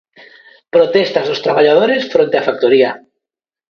Protestas 0.75 1.25
dos 1.29 1.43
traballadores 1.45 2.07
fronte 2.13 2.39
á 2.41 2.41
factoría. 2.47 2.91